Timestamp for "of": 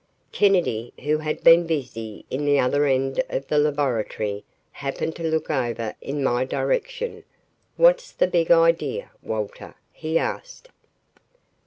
3.29-3.45